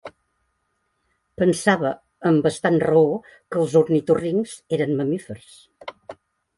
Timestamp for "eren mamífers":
4.81-5.57